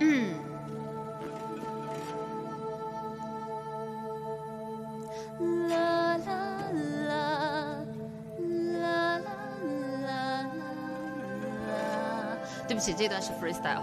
[0.00, 0.34] 嗯。
[5.68, 6.28] 啦啦
[7.06, 7.16] 啦
[8.38, 9.20] 啦啦
[10.06, 10.10] 啦
[11.66, 11.74] 啦！
[12.66, 13.82] 对不起，这段是 freestyle，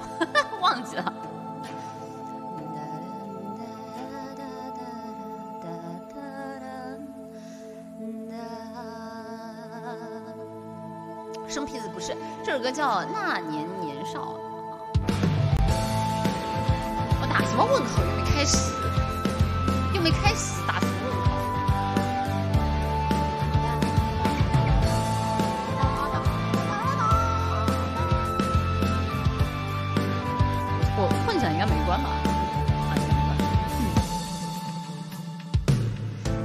[0.61, 1.13] 忘记了。
[11.47, 14.35] 生僻字不是，这首歌叫《那年年少》。
[18.47, 18.57] 始，
[19.93, 20.91] 又没开始，打什么？
[30.99, 32.09] 我混响应该没关吧？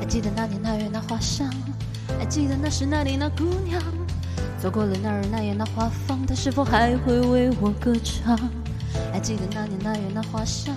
[0.00, 1.48] 还记得那年那月那花香，
[2.18, 3.80] 还记得那时那里那姑娘。
[4.60, 8.38] 走过了那日那夜那花房，她是否还会为我歌唱？
[9.22, 10.74] 记得那年那月那花香，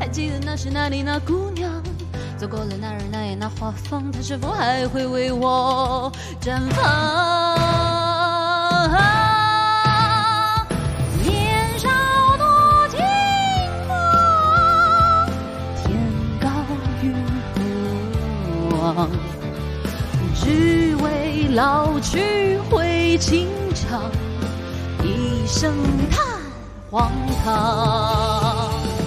[0.00, 1.70] 还记得那时那里那姑娘。
[2.38, 6.80] 走过了那日那夜那花房，她是否还会为我 绽放？
[11.22, 11.88] 年少
[12.38, 12.98] 多轻
[13.86, 15.28] 狂，
[15.84, 16.00] 天
[16.40, 16.48] 高
[17.02, 17.14] 云
[18.70, 19.10] 何望，
[20.34, 24.10] 只为老去会情长，
[25.02, 25.72] 一声
[26.10, 26.23] 叹
[26.94, 27.10] 荒
[27.44, 29.03] 唐。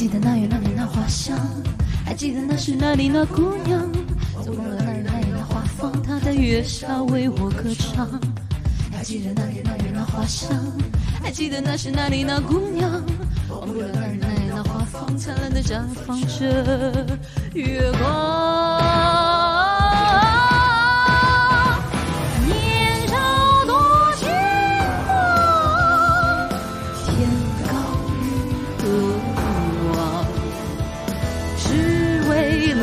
[0.00, 1.38] 记得那月那年那花香，
[2.06, 3.86] 还记得那时那里那姑娘，
[4.42, 8.08] 走过了那日那夜那花房，她在月下为我歌唱。
[8.90, 10.56] 还记得那年那月那花香，
[11.22, 12.90] 还记得那时那里那姑娘，
[13.50, 17.18] 忘不了那日那夜那花房，灿烂的绽放着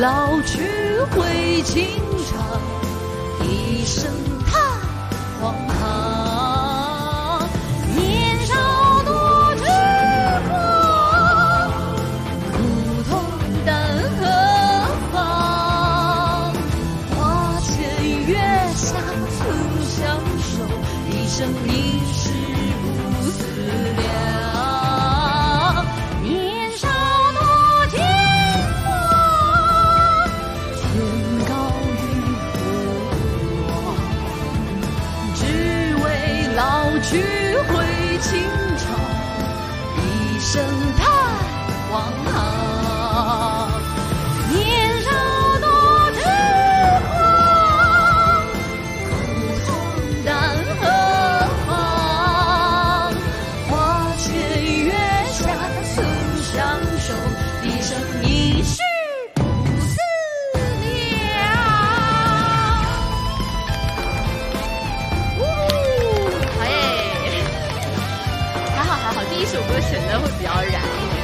[0.00, 0.62] 老去
[1.10, 1.84] 会情
[2.30, 2.38] 长，
[3.42, 4.08] 一生
[4.46, 4.62] 叹
[5.40, 7.40] 荒唐。
[7.96, 8.54] 年少
[9.04, 9.64] 多痴
[10.48, 10.48] 狂，
[12.52, 12.56] 苦
[13.10, 13.10] 痛
[13.66, 13.68] 但
[14.20, 14.22] 何
[15.12, 16.54] 妨？
[17.16, 17.18] 花
[17.62, 17.74] 前
[18.24, 18.38] 月
[18.76, 18.86] 下
[19.36, 19.40] 曾
[19.82, 19.98] 相
[20.38, 20.54] 守，
[21.10, 21.68] 一生一
[38.20, 38.42] 情
[38.76, 38.98] 长，
[39.96, 40.64] 一声
[40.96, 41.06] 叹
[41.90, 42.67] 荒唐。
[69.40, 71.17] 一首歌选的会比较燃。